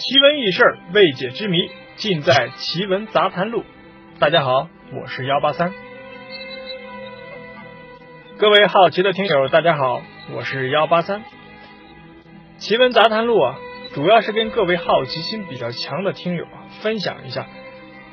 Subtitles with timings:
[0.00, 3.60] 奇闻异事、未解之谜，尽在《奇闻杂谈录》。
[4.18, 5.74] 大家好，我是幺八三。
[8.38, 10.00] 各位好奇的听友，大家好，
[10.32, 11.20] 我是幺八三。
[12.56, 13.58] 《奇闻杂谈录》啊，
[13.92, 17.46] 主要是跟各位好奇心比较强的听友啊，分享一下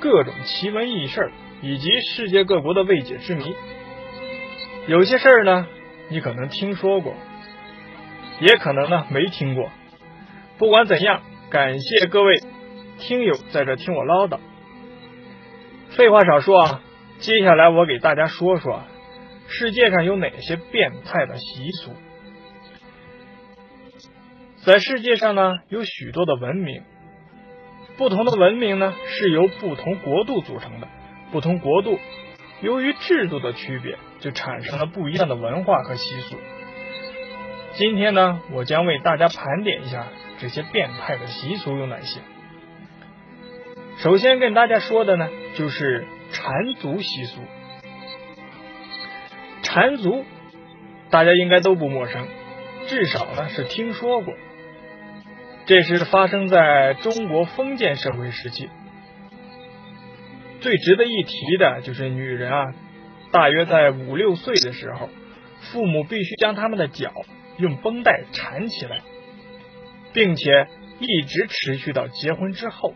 [0.01, 1.31] 各种奇闻异事
[1.61, 3.55] 以及世界各国的未解之谜。
[4.87, 5.67] 有些事儿呢，
[6.09, 7.15] 你可能听说过，
[8.41, 9.71] 也可能呢没听过。
[10.57, 11.21] 不管怎样。
[11.49, 12.41] 感谢各位
[12.99, 14.37] 听友在这听我唠叨。
[15.91, 16.81] 废话少说啊，
[17.19, 18.83] 接下来我给大家说说
[19.47, 21.93] 世界上有哪些变态的习俗。
[24.65, 26.83] 在世界上呢，有许多的文明，
[27.97, 30.89] 不同的文明呢是由不同国度组成的，
[31.31, 31.97] 不同国度
[32.61, 36.35] 由于制度的区别，就产生了不一样的文化和习俗。
[37.77, 40.07] 今天呢，我将为大家盘点一下。
[40.39, 42.19] 这些变态的习俗有哪些？
[43.97, 47.39] 首先跟大家说的呢，就是缠足习俗。
[49.61, 50.25] 缠足，
[51.11, 52.27] 大家应该都不陌生，
[52.87, 54.33] 至少呢是听说过。
[55.67, 58.69] 这是发生在中国封建社会时期。
[60.61, 62.65] 最值得一提的就是女人啊，
[63.31, 65.11] 大约在五六岁的时候，
[65.71, 67.11] 父母必须将他们的脚
[67.57, 69.01] 用绷带缠起来。
[70.13, 70.67] 并且
[70.99, 72.95] 一直持续到结婚之后，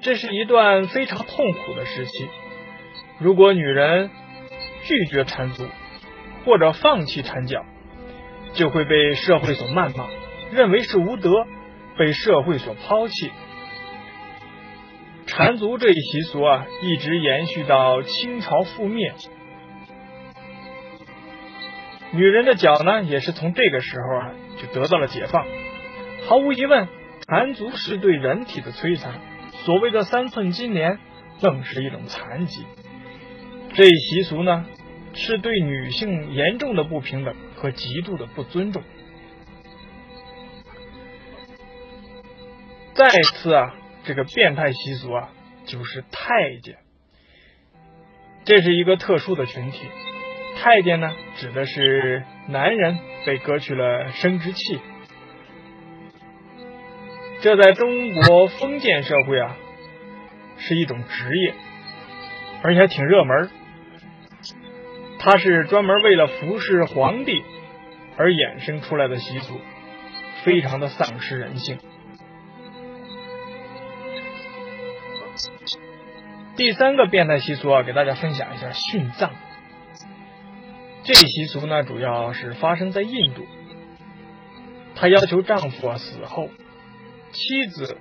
[0.00, 2.28] 这是一段非常痛苦的时期。
[3.18, 4.08] 如果女人
[4.84, 5.66] 拒绝缠足
[6.46, 7.62] 或者放弃缠脚，
[8.54, 10.08] 就会被社会所谩骂，
[10.50, 11.30] 认为是无德，
[11.98, 13.30] 被社会所抛弃。
[15.26, 19.12] 缠足这一习俗啊，一直延续到清朝覆灭。
[22.12, 25.46] 女人的脚呢，也是从这个时候啊就得到了解放。
[26.26, 26.88] 毫无疑问，
[27.28, 29.14] 缠足是对人体的摧残。
[29.64, 30.98] 所谓的三寸金莲，
[31.40, 32.64] 更是一种残疾。
[33.74, 34.64] 这一习俗呢，
[35.14, 38.82] 是对女性严重的不平等和极度的不尊重。
[42.94, 45.28] 再次啊，这个变态习俗啊，
[45.66, 46.76] 就是太监。
[48.44, 49.80] 这是一个特殊的群体。
[50.56, 54.80] 太监呢，指的是男人被割去了生殖器。
[57.42, 59.56] 这在中国封建社会啊，
[60.58, 61.54] 是一种职业，
[62.62, 63.50] 而且还挺热门。
[65.18, 67.44] 它是专门为了服侍皇帝
[68.16, 69.60] 而衍生出来的习俗，
[70.44, 71.78] 非常的丧失人性。
[76.56, 79.30] 第三个变态习俗啊，给大家分享一下殉葬。
[81.06, 83.46] 这一习俗呢，主要是发生在印度。
[84.96, 86.48] 她要求丈夫啊死后，
[87.30, 87.96] 妻子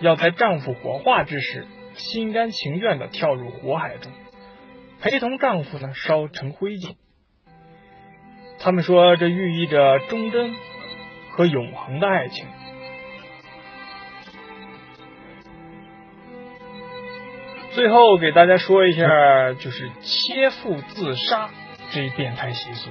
[0.00, 4.10] 要在丈夫火化之时，心甘情愿的跳入火海中，
[5.00, 6.96] 陪同丈夫呢烧成灰烬。
[8.58, 10.52] 他们说，这寓意着忠贞
[11.30, 12.44] 和永恒的爱情。
[17.70, 19.06] 最后给大家说一下，
[19.52, 21.50] 就是切腹自杀。
[21.92, 22.90] 这一变态习俗，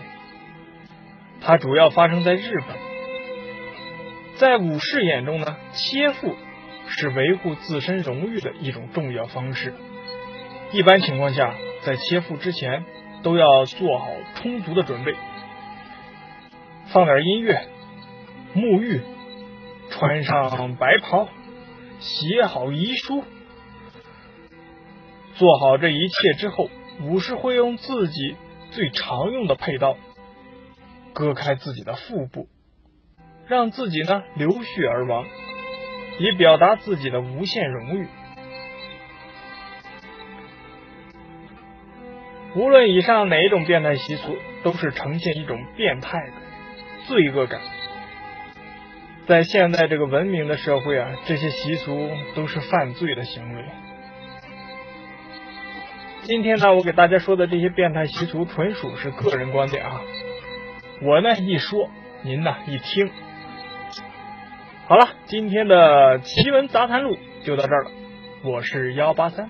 [1.42, 2.76] 它主要发生在日本。
[4.36, 6.36] 在武士眼中呢，切腹
[6.88, 9.74] 是维护自身荣誉的一种重要方式。
[10.74, 12.84] 一般情况下，在切腹之前
[13.24, 15.16] 都要做好充足的准备，
[16.88, 17.68] 放点音乐，
[18.54, 19.02] 沐浴，
[19.90, 21.30] 穿上白袍，
[22.00, 23.24] 写好遗书。
[25.36, 26.70] 做好这一切之后，
[27.02, 28.36] 武士会用自己。
[28.72, 29.98] 最常用的佩刀，
[31.14, 32.48] 割开自己的腹部，
[33.48, 35.26] 让自己呢流血而亡，
[36.20, 38.08] 以表达自己的无限荣誉。
[42.56, 46.34] 无论以上哪一种变态习俗，都是呈现一种变态的
[47.08, 47.62] 罪恶感。
[49.28, 53.66] 在现在这个文明的社会啊，这些习俗都是犯罪的行为。
[56.24, 60.02] 今天呢，我给大家说的这些变态习俗，纯属是个人观点啊。
[61.02, 61.90] 我呢一说，
[62.22, 63.10] 您呢一听。
[64.88, 67.92] 好了，今天的奇闻杂谈录就到这儿了。
[68.44, 69.50] 我是幺八三。